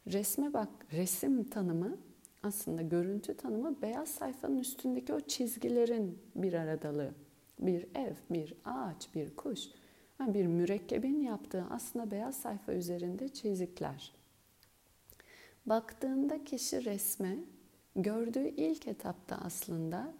Resme 0.06 0.52
bak, 0.52 0.68
resim 0.92 1.44
tanımı 1.44 1.98
aslında 2.42 2.82
görüntü 2.82 3.36
tanımı 3.36 3.82
beyaz 3.82 4.08
sayfanın 4.08 4.58
üstündeki 4.58 5.14
o 5.14 5.20
çizgilerin 5.20 6.18
bir 6.34 6.52
aradalığı. 6.52 7.14
Bir 7.58 7.86
ev, 7.94 8.14
bir 8.30 8.54
ağaç, 8.64 9.14
bir 9.14 9.36
kuş, 9.36 9.60
bir 10.20 10.46
mürekkebin 10.46 11.20
yaptığı 11.20 11.64
aslında 11.70 12.10
beyaz 12.10 12.36
sayfa 12.36 12.72
üzerinde 12.72 13.28
çizikler. 13.28 14.12
Baktığında 15.66 16.44
kişi 16.44 16.84
resme 16.84 17.38
gördüğü 17.96 18.48
ilk 18.48 18.86
etapta 18.88 19.36
aslında 19.44 20.14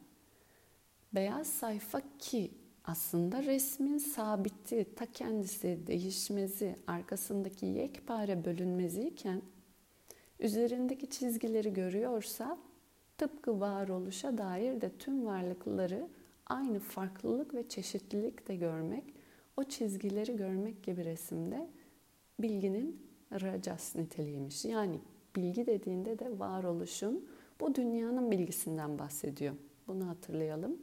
beyaz 1.13 1.47
sayfa 1.47 2.01
ki 2.19 2.51
aslında 2.85 3.43
resmin 3.43 3.99
sabiti, 3.99 4.87
ta 4.97 5.07
kendisi, 5.07 5.79
değişmezi, 5.87 6.77
arkasındaki 6.87 7.67
yekpare 7.67 8.45
bölünmeziyken 8.45 9.43
üzerindeki 10.41 11.11
çizgileri 11.11 11.73
görüyorsa 11.73 12.59
tıpkı 13.19 13.61
varoluşa 13.61 14.39
dair 14.39 14.81
de 14.81 14.91
tüm 14.99 15.27
varlıkları 15.27 16.09
aynı 16.47 16.79
farklılık 16.79 17.55
ve 17.55 17.69
çeşitlilik 17.69 18.49
de 18.49 18.57
görmek, 18.57 19.05
o 19.57 19.65
çizgileri 19.65 20.37
görmek 20.37 20.83
gibi 20.83 21.05
resimde 21.05 21.69
bilginin 22.41 23.03
rajas 23.33 23.97
niteliğiymiş. 23.97 24.65
Yani 24.65 25.01
bilgi 25.37 25.67
dediğinde 25.67 26.19
de 26.19 26.39
varoluşun 26.39 27.29
bu 27.61 27.75
dünyanın 27.75 28.31
bilgisinden 28.31 28.99
bahsediyor. 28.99 29.55
Bunu 29.87 30.09
hatırlayalım. 30.09 30.79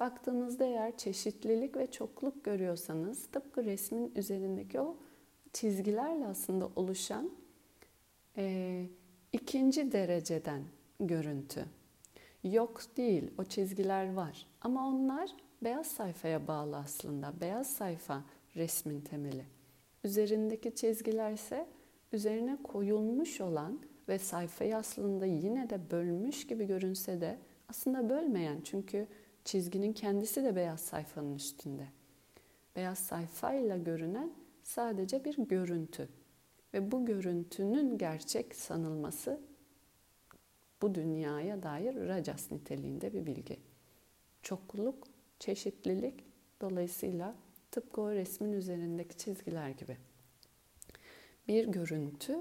Baktığınızda 0.00 0.64
eğer 0.64 0.96
çeşitlilik 0.96 1.76
ve 1.76 1.90
çokluk 1.90 2.44
görüyorsanız 2.44 3.26
tıpkı 3.26 3.64
resmin 3.64 4.12
üzerindeki 4.16 4.80
o 4.80 4.96
çizgilerle 5.52 6.26
aslında 6.26 6.68
oluşan 6.76 7.30
e, 8.36 8.86
ikinci 9.32 9.92
dereceden 9.92 10.62
görüntü. 11.00 11.64
Yok 12.44 12.80
değil, 12.96 13.30
o 13.38 13.44
çizgiler 13.44 14.12
var. 14.12 14.46
Ama 14.60 14.88
onlar 14.88 15.30
beyaz 15.62 15.86
sayfaya 15.86 16.46
bağlı 16.46 16.76
aslında. 16.76 17.32
Beyaz 17.40 17.66
sayfa 17.70 18.24
resmin 18.56 19.00
temeli. 19.00 19.44
Üzerindeki 20.04 20.74
çizgiler 20.74 21.32
ise 21.32 21.66
üzerine 22.12 22.58
koyulmuş 22.62 23.40
olan 23.40 23.80
ve 24.08 24.18
sayfayı 24.18 24.76
aslında 24.76 25.26
yine 25.26 25.70
de 25.70 25.90
bölmüş 25.90 26.46
gibi 26.46 26.66
görünse 26.66 27.20
de 27.20 27.38
aslında 27.68 28.08
bölmeyen 28.08 28.60
çünkü 28.64 29.06
çizginin 29.44 29.92
kendisi 29.92 30.44
de 30.44 30.56
beyaz 30.56 30.80
sayfanın 30.80 31.34
üstünde. 31.34 31.88
Beyaz 32.76 32.98
sayfayla 32.98 33.76
görünen 33.76 34.32
sadece 34.62 35.24
bir 35.24 35.38
görüntü 35.38 36.08
ve 36.74 36.92
bu 36.92 37.06
görüntünün 37.06 37.98
gerçek 37.98 38.54
sanılması 38.54 39.40
bu 40.82 40.94
dünyaya 40.94 41.62
dair 41.62 41.94
rajas 41.94 42.50
niteliğinde 42.50 43.12
bir 43.12 43.26
bilgi. 43.26 43.60
Çokluluk, 44.42 45.08
çeşitlilik 45.38 46.24
dolayısıyla 46.60 47.34
tıpkı 47.70 48.00
o 48.00 48.10
resmin 48.10 48.52
üzerindeki 48.52 49.16
çizgiler 49.16 49.70
gibi. 49.70 49.96
Bir 51.48 51.68
görüntü 51.68 52.32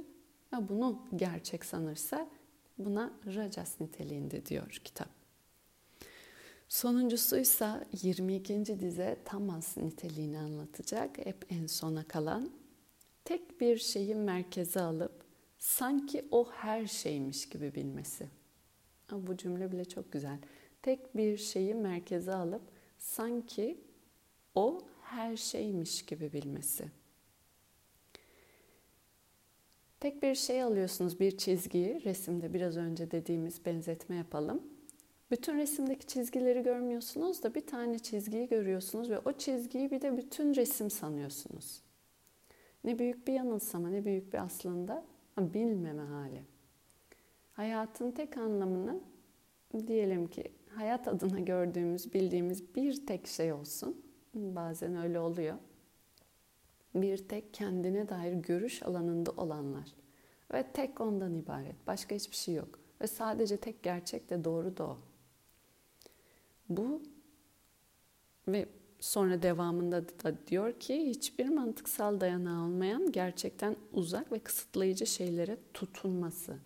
ve 0.54 0.68
bunu 0.70 1.08
gerçek 1.16 1.66
sanırsa 1.66 2.30
buna 2.78 3.14
rajas 3.26 3.82
niteliğinde 3.82 4.46
diyor 4.46 4.82
kitap. 4.84 5.19
Sonuncusuysa 6.70 7.86
22. 8.02 8.80
dize 8.80 9.18
tamas 9.26 9.78
niteliğini 9.78 10.40
anlatacak. 10.40 11.18
Hep 11.18 11.46
en 11.52 11.66
sona 11.66 12.08
kalan 12.08 12.52
tek 13.26 13.62
bir 13.62 13.78
şeyi 13.78 14.16
merkeze 14.16 14.82
alıp 14.82 15.12
sanki 15.58 16.26
o 16.32 16.52
her 16.52 16.88
şeymiş 16.88 17.50
gibi 17.50 17.76
bilmesi. 17.76 18.28
Bu 19.12 19.38
cümle 19.38 19.72
bile 19.72 19.86
çok 19.86 20.12
güzel. 20.12 20.38
Tek 20.82 21.18
bir 21.18 21.38
şeyi 21.38 21.74
merkeze 21.74 22.34
alıp 22.34 22.62
sanki 22.98 23.82
o 24.56 24.82
her 25.02 25.38
şeymiş 25.38 26.06
gibi 26.06 26.34
bilmesi. 26.34 26.92
Tek 30.00 30.24
bir 30.24 30.36
şey 30.36 30.64
alıyorsunuz, 30.64 31.20
bir 31.20 31.38
çizgiyi, 31.38 32.04
resimde 32.04 32.54
biraz 32.54 32.78
önce 32.78 33.12
dediğimiz 33.12 33.66
benzetme 33.66 34.16
yapalım. 34.16 34.79
Bütün 35.32 35.58
resimdeki 35.58 36.08
çizgileri 36.08 36.64
görmüyorsunuz 36.64 37.44
da 37.44 37.56
bir 37.56 37.68
tane 37.68 38.00
çizgiyi 38.00 38.48
görüyorsunuz 38.48 39.10
ve 39.10 39.20
o 39.20 39.32
çizgiyi 39.34 39.92
bir 39.92 40.02
de 40.02 40.18
bütün 40.18 40.56
resim 40.56 40.90
sanıyorsunuz. 40.90 41.82
Ne 42.84 43.00
büyük 43.00 43.28
bir 43.28 43.34
yanılsama, 43.34 43.90
ne 43.90 44.06
büyük 44.06 44.34
bir 44.34 44.38
aslında 44.38 45.06
bilmeme 45.38 46.02
hali. 46.02 46.44
Hayatın 47.54 48.12
tek 48.12 48.38
anlamını 48.38 49.00
diyelim 49.88 50.28
ki 50.28 50.52
hayat 50.76 51.08
adına 51.08 51.40
gördüğümüz, 51.40 52.14
bildiğimiz 52.14 52.76
bir 52.76 53.06
tek 53.06 53.28
şey 53.28 53.54
olsun. 53.54 54.02
Bazen 54.34 54.96
öyle 54.96 55.20
oluyor. 55.20 55.56
Bir 56.96 57.18
tek 57.18 57.54
kendine 57.54 58.10
dair 58.10 58.34
görüş 58.34 58.84
alanında 58.84 59.32
olanlar. 59.32 59.96
Ve 60.54 60.64
tek 60.74 61.02
ondan 61.02 61.36
ibaret. 61.36 61.88
Başka 61.88 62.16
hiçbir 62.16 62.36
şey 62.36 62.56
yok. 62.56 62.80
Ve 63.02 63.08
sadece 63.08 63.58
tek 63.58 63.84
gerçek 63.84 64.30
de 64.30 64.44
doğru 64.44 64.78
da 64.78 64.84
o. 64.84 64.98
Bu 66.70 67.02
ve 68.48 68.70
Sonra 69.00 69.42
devamında 69.42 70.04
da 70.24 70.48
diyor 70.48 70.80
ki 70.80 71.10
hiçbir 71.10 71.50
mantıksal 71.50 72.20
dayanağı 72.20 72.66
olmayan 72.66 73.12
gerçekten 73.12 73.76
uzak 73.94 74.32
ve 74.32 74.40
kısıtlayıcı 74.40 75.06
şeylere 75.06 75.58
tutunması. 75.74 76.58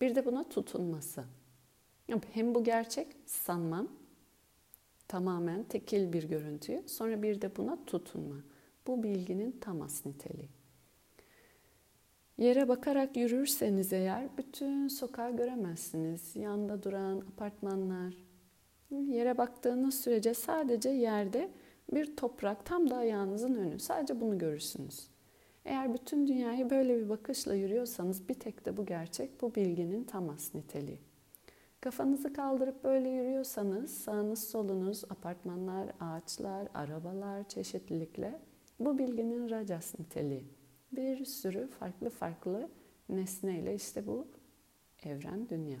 Bir 0.00 0.14
de 0.14 0.26
buna 0.26 0.48
tutunması. 0.48 1.24
Hem 2.32 2.54
bu 2.54 2.64
gerçek 2.64 3.06
sanmam, 3.26 3.88
tamamen 5.08 5.62
tekil 5.62 6.12
bir 6.12 6.28
görüntüyü, 6.28 6.82
sonra 6.86 7.22
bir 7.22 7.40
de 7.40 7.56
buna 7.56 7.84
tutunma. 7.86 8.36
Bu 8.86 9.02
bilginin 9.02 9.52
tamas 9.60 10.06
niteliği. 10.06 10.48
Yere 12.38 12.68
bakarak 12.68 13.16
yürürseniz 13.16 13.92
eğer 13.92 14.28
bütün 14.38 14.88
sokağı 14.88 15.36
göremezsiniz. 15.36 16.36
Yanda 16.36 16.82
duran 16.82 17.20
apartmanlar, 17.20 18.14
Yere 18.90 19.38
baktığınız 19.38 20.00
sürece 20.00 20.34
sadece 20.34 20.88
yerde 20.88 21.50
bir 21.92 22.16
toprak 22.16 22.66
tam 22.66 22.90
da 22.90 22.96
ayağınızın 22.96 23.54
önü. 23.54 23.78
Sadece 23.78 24.20
bunu 24.20 24.38
görürsünüz. 24.38 25.08
Eğer 25.64 25.94
bütün 25.94 26.26
dünyayı 26.26 26.70
böyle 26.70 26.98
bir 26.98 27.08
bakışla 27.08 27.54
yürüyorsanız 27.54 28.28
bir 28.28 28.34
tek 28.34 28.66
de 28.66 28.76
bu 28.76 28.86
gerçek, 28.86 29.42
bu 29.42 29.54
bilginin 29.54 30.04
tamas 30.04 30.54
niteliği. 30.54 30.98
Kafanızı 31.80 32.32
kaldırıp 32.32 32.84
böyle 32.84 33.08
yürüyorsanız 33.08 33.90
sağınız 33.90 34.48
solunuz, 34.48 35.04
apartmanlar, 35.04 35.92
ağaçlar, 36.00 36.68
arabalar, 36.74 37.48
çeşitlilikle 37.48 38.40
bu 38.80 38.98
bilginin 38.98 39.50
rajas 39.50 39.98
niteliği. 39.98 40.44
Bir 40.92 41.24
sürü 41.24 41.66
farklı 41.66 42.10
farklı 42.10 42.68
nesneyle 43.08 43.74
işte 43.74 44.06
bu 44.06 44.26
evren, 45.02 45.48
dünya. 45.48 45.78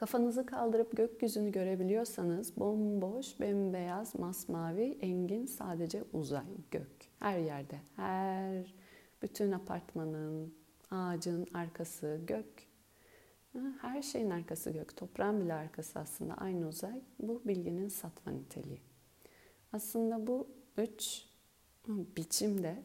Kafanızı 0.00 0.46
kaldırıp 0.46 0.96
gökyüzünü 0.96 1.52
görebiliyorsanız 1.52 2.56
bomboş, 2.56 3.40
bembeyaz, 3.40 4.14
masmavi, 4.14 4.98
engin 5.00 5.46
sadece 5.46 6.04
uzay, 6.12 6.44
gök. 6.70 6.90
Her 7.18 7.38
yerde, 7.38 7.78
her 7.96 8.74
bütün 9.22 9.52
apartmanın, 9.52 10.54
ağacın 10.90 11.46
arkası 11.54 12.20
gök. 12.26 12.46
Her 13.80 14.02
şeyin 14.02 14.30
arkası 14.30 14.70
gök, 14.70 14.96
toprağın 14.96 15.40
bile 15.40 15.54
arkası 15.54 15.98
aslında 15.98 16.34
aynı 16.34 16.68
uzay. 16.68 17.00
Bu 17.18 17.42
bilginin 17.44 17.88
satva 17.88 18.30
niteliği. 18.30 18.80
Aslında 19.72 20.26
bu 20.26 20.48
üç 20.78 21.26
biçimde 21.88 22.82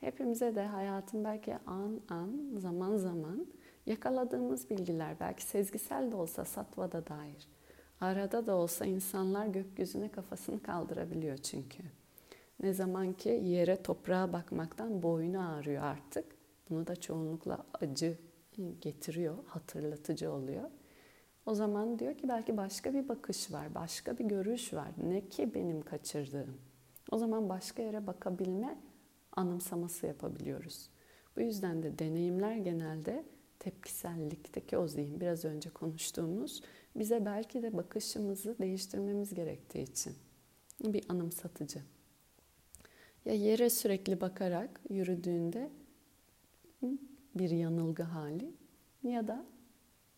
hepimize 0.00 0.54
de 0.54 0.66
hayatın 0.66 1.24
belki 1.24 1.56
an 1.66 2.00
an, 2.08 2.56
zaman 2.58 2.96
zaman 2.96 3.46
Yakaladığımız 3.86 4.70
bilgiler 4.70 5.20
belki 5.20 5.42
sezgisel 5.42 6.12
de 6.12 6.16
olsa 6.16 6.44
satvada 6.44 7.06
dair. 7.06 7.48
Arada 8.00 8.46
da 8.46 8.54
olsa 8.56 8.84
insanlar 8.84 9.46
gökyüzüne 9.46 10.08
kafasını 10.08 10.62
kaldırabiliyor 10.62 11.36
çünkü. 11.36 11.82
Ne 12.62 12.72
zaman 12.72 13.12
ki 13.12 13.28
yere 13.28 13.82
toprağa 13.82 14.32
bakmaktan 14.32 15.02
boynu 15.02 15.48
ağrıyor 15.48 15.82
artık. 15.82 16.24
Bunu 16.70 16.86
da 16.86 16.96
çoğunlukla 16.96 17.66
acı 17.80 18.18
getiriyor, 18.80 19.34
hatırlatıcı 19.46 20.32
oluyor. 20.32 20.70
O 21.46 21.54
zaman 21.54 21.98
diyor 21.98 22.14
ki 22.14 22.28
belki 22.28 22.56
başka 22.56 22.94
bir 22.94 23.08
bakış 23.08 23.52
var, 23.52 23.74
başka 23.74 24.18
bir 24.18 24.24
görüş 24.24 24.74
var. 24.74 24.88
Ne 25.08 25.28
ki 25.28 25.54
benim 25.54 25.82
kaçırdığım. 25.82 26.56
O 27.10 27.18
zaman 27.18 27.48
başka 27.48 27.82
yere 27.82 28.06
bakabilme 28.06 28.78
anımsaması 29.32 30.06
yapabiliyoruz. 30.06 30.90
Bu 31.36 31.40
yüzden 31.40 31.82
de 31.82 31.98
deneyimler 31.98 32.56
genelde 32.56 33.24
tepkisellikteki 33.64 34.78
o 34.78 34.88
zihin 34.88 35.20
biraz 35.20 35.44
önce 35.44 35.70
konuştuğumuz 35.70 36.62
bize 36.96 37.24
belki 37.24 37.62
de 37.62 37.76
bakışımızı 37.76 38.58
değiştirmemiz 38.58 39.34
gerektiği 39.34 39.82
için. 39.82 40.14
bir 40.84 41.04
anımsatıcı. 41.08 41.82
Ya 43.24 43.34
yere 43.34 43.70
sürekli 43.70 44.20
bakarak 44.20 44.80
yürüdüğünde 44.90 45.70
bir 47.34 47.50
yanılgı 47.50 48.02
hali 48.02 48.50
ya 49.02 49.28
da 49.28 49.44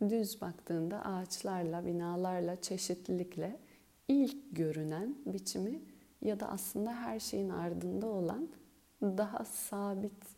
düz 0.09 0.41
baktığında 0.41 1.05
ağaçlarla, 1.05 1.87
binalarla, 1.87 2.61
çeşitlilikle 2.61 3.61
ilk 4.09 4.57
görünen 4.57 5.17
biçimi 5.27 5.81
ya 6.23 6.41
da 6.41 6.49
aslında 6.49 6.93
her 6.93 7.21
şeyin 7.21 7.49
ardında 7.49 8.07
olan 8.07 8.49
daha 9.03 9.45
sabit 9.45 10.36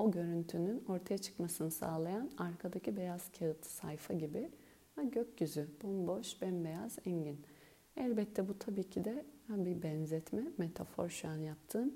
o 0.00 0.10
görüntünün 0.10 0.84
ortaya 0.88 1.18
çıkmasını 1.18 1.70
sağlayan 1.70 2.30
arkadaki 2.38 2.96
beyaz 2.96 3.32
kağıt 3.38 3.66
sayfa 3.66 4.14
gibi 4.14 4.50
ha, 4.94 5.02
gökyüzü 5.02 5.68
bomboş 5.82 6.42
bembeyaz 6.42 6.98
engin. 7.06 7.40
Elbette 7.96 8.48
bu 8.48 8.58
tabii 8.58 8.90
ki 8.90 9.04
de 9.04 9.24
bir 9.48 9.82
benzetme, 9.82 10.42
metafor 10.58 11.08
şu 11.08 11.28
an 11.28 11.36
yaptığım. 11.36 11.94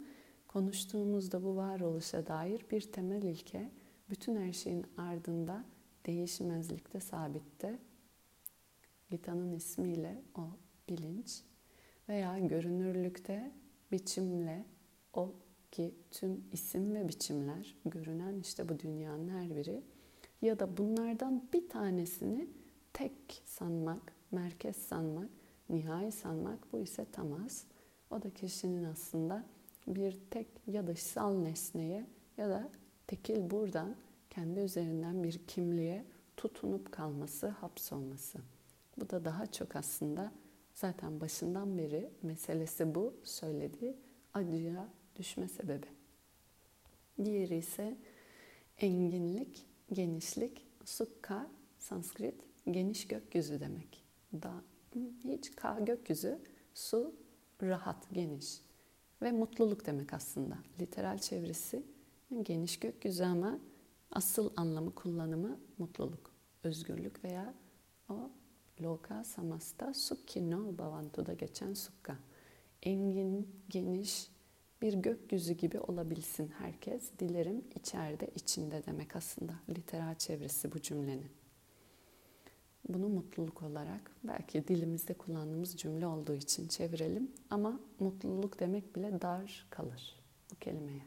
Konuştuğumuzda 0.49 1.45
bu 1.45 1.57
varoluşa 1.57 2.27
dair 2.27 2.67
bir 2.71 2.81
temel 2.81 3.23
ilke 3.23 3.71
bütün 4.11 4.37
her 4.37 4.53
şeyin 4.53 4.87
ardında 4.97 5.65
değişmezlikte 6.07 7.01
sabitte 7.01 7.79
Gita'nın 9.11 9.53
ismiyle 9.53 10.23
o 10.35 10.43
bilinç 10.89 11.43
veya 12.09 12.39
görünürlükte 12.39 13.53
biçimle 13.93 14.65
o 15.15 15.35
ki 15.75 15.95
tüm 16.11 16.45
isim 16.53 16.95
ve 16.95 17.09
biçimler 17.09 17.77
görünen 17.85 18.41
işte 18.41 18.69
bu 18.69 18.79
dünyanın 18.79 19.29
her 19.29 19.57
biri 19.57 19.83
ya 20.43 20.59
da 20.59 20.77
bunlardan 20.77 21.49
bir 21.53 21.69
tanesini 21.69 22.49
tek 22.93 23.43
sanmak, 23.45 24.13
merkez 24.31 24.77
sanmak, 24.77 25.29
nihai 25.69 26.13
sanmak 26.13 26.73
bu 26.73 26.79
ise 26.79 27.07
tamaz. 27.13 27.65
O 28.11 28.23
da 28.23 28.31
kişinin 28.31 28.85
aslında 28.85 29.45
bir 29.87 30.19
tek 30.31 30.47
ya 30.67 30.87
dışsal 30.87 31.39
nesneye 31.39 32.07
ya 32.37 32.49
da 32.49 32.69
tekil 33.07 33.51
buradan 33.51 33.97
kendi 34.31 34.61
üzerinden 34.61 35.25
bir 35.25 35.39
kimliğe 35.47 36.05
tutunup 36.37 36.93
kalması, 36.93 37.49
hapsolması. 37.49 38.39
Bu 38.99 39.11
da 39.11 39.25
daha 39.25 39.47
çok 39.47 39.77
aslında 39.77 40.33
zaten 40.75 41.21
başından 41.21 41.79
beri 41.79 42.11
meselesi 42.23 42.95
bu 42.95 43.15
söylediği 43.25 43.97
acıya 44.35 44.89
düşme 45.17 45.49
sebebi. 45.49 45.87
Diğeri 47.25 47.57
ise 47.57 47.97
enginlik, 48.79 49.67
genişlik, 49.93 50.67
sukka, 50.85 51.51
Sanskrit, 51.79 52.35
geniş 52.71 53.09
gökyüzü 53.09 53.61
demek. 53.61 54.05
Da 54.33 54.53
hiç 55.25 55.57
ka 55.57 55.81
gökyüzü, 55.81 56.39
su 56.75 57.15
rahat, 57.63 58.09
geniş 58.13 58.61
ve 59.23 59.33
mutluluk 59.33 59.87
demek 59.87 60.15
aslında. 60.15 60.59
Literal 60.81 61.19
çevresi 61.19 61.83
geniş 62.43 62.81
gökyüzü 62.81 63.25
ama 63.25 63.59
asıl 64.11 64.53
anlamı 64.57 64.95
kullanımı 64.95 65.61
mutluluk, 65.79 66.31
özgürlük 66.63 67.25
veya 67.25 67.55
o 68.09 68.31
loka 68.81 69.25
samasta 69.25 69.95
sukkino 69.95 70.79
bhavantu'da 70.79 71.33
geçen 71.33 71.75
sukka. 71.75 72.17
Engin, 72.83 73.49
geniş, 73.69 74.31
bir 74.85 74.93
gökyüzü 74.95 75.53
gibi 75.53 75.81
olabilsin 75.81 76.49
herkes. 76.59 77.11
Dilerim 77.19 77.65
içeride, 77.75 78.31
içinde 78.35 78.87
demek 78.87 79.17
aslında. 79.17 79.53
Literal 79.71 80.15
çevresi 80.15 80.73
bu 80.73 80.83
cümlenin. 80.83 81.31
Bunu 82.89 83.09
mutluluk 83.09 83.63
olarak 83.63 84.11
belki 84.25 84.69
dilimizde 84.69 85.15
kullandığımız 85.15 85.77
cümle 85.77 86.07
olduğu 86.07 86.35
için 86.35 86.69
çevirelim 86.69 87.33
ama 87.51 87.81
mutluluk 88.01 88.61
demek 88.61 88.97
bile 88.97 89.21
dar 89.21 89.67
kalır 89.71 90.21
bu 90.51 90.57
kelimeye. 90.57 91.03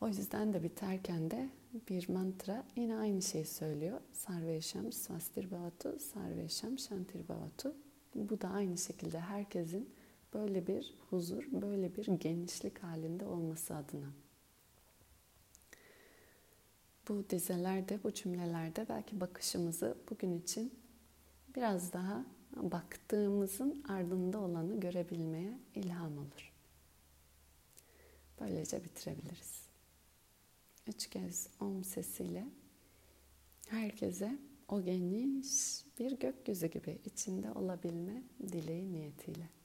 O 0.00 0.08
yüzden 0.08 0.52
de 0.52 0.62
biterken 0.62 1.30
de 1.30 1.48
bir 1.88 2.08
mantra 2.08 2.64
yine 2.76 2.96
aynı 2.96 3.22
şeyi 3.22 3.46
söylüyor. 3.46 4.00
Sarveşam 4.12 4.92
svastir 4.92 5.50
bhavatu, 5.50 5.98
sarveşam 5.98 6.78
shantir 6.78 7.28
bhavatu. 7.28 7.74
Bu 8.14 8.40
da 8.40 8.48
aynı 8.48 8.78
şekilde 8.78 9.20
herkesin 9.20 9.88
böyle 10.34 10.66
bir 10.66 10.94
huzur, 11.10 11.44
böyle 11.52 11.96
bir 11.96 12.06
genişlik 12.06 12.82
halinde 12.82 13.26
olması 13.26 13.76
adına. 13.76 14.10
Bu 17.08 17.24
dizelerde, 17.30 18.00
bu 18.04 18.12
cümlelerde 18.12 18.86
belki 18.88 19.20
bakışımızı 19.20 19.96
bugün 20.10 20.38
için 20.38 20.74
biraz 21.56 21.92
daha 21.92 22.24
baktığımızın 22.56 23.84
ardında 23.88 24.40
olanı 24.40 24.80
görebilmeye 24.80 25.58
ilham 25.74 26.18
olur. 26.18 26.52
Böylece 28.40 28.84
bitirebiliriz. 28.84 29.60
Üç 30.86 31.06
kez 31.06 31.48
om 31.60 31.84
sesiyle 31.84 32.44
herkese 33.68 34.38
o 34.68 34.82
geniş 34.82 35.84
bir 35.98 36.18
gökyüzü 36.18 36.66
gibi 36.66 36.98
içinde 37.04 37.52
olabilme 37.52 38.22
dileği 38.52 38.92
niyetiyle. 38.92 39.59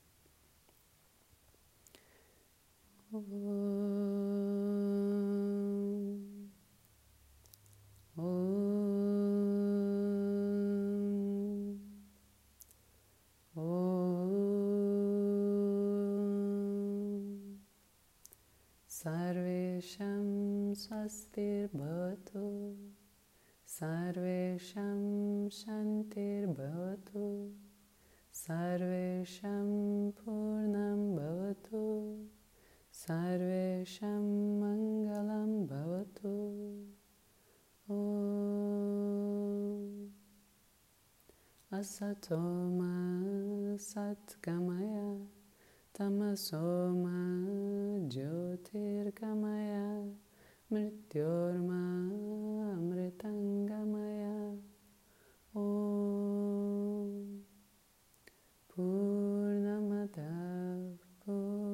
सर्वेषां 19.06 20.74
स्वस्तिर्भवतु 20.82 22.46
सर्वेषां 23.68 25.00
शान्तिर्भवतु 25.50 27.26
सर्वेषां 28.34 29.68
पूर्णं 30.20 31.02
भवतु 31.16 31.84
सर्वेषां 33.01 34.23
मङ्गलं 34.61 35.53
भवतु 35.73 36.33
ॐ 37.87 37.99
असतो 41.79 42.39
मा 42.79 42.95
सत्गमय 43.87 44.95
तमसो 45.99 46.63
मा 47.03 47.19
ज्योतिर्गमय 48.15 49.73
मृत्योर्मा 50.73 51.83
अमृतङ्गमय 52.73 54.25
ॐ 55.55 55.69
पूर्णमदः 58.71 60.37
पूर्णमिदं 61.25 61.74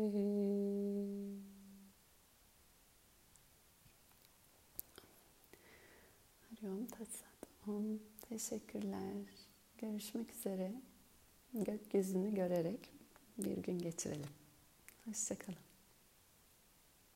Tatsat 7.81 7.91
Om. 7.91 7.99
Teşekkürler. 8.29 9.25
Görüşmek 9.77 10.33
üzere. 10.33 10.71
Gökyüzünü 11.53 12.35
görerek 12.35 12.89
bir 13.37 13.57
gün 13.57 13.79
geçirelim. 13.79 14.29
Hoşçakalın. 15.05 15.70